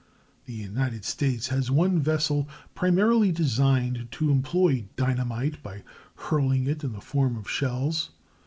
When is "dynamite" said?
4.95-5.61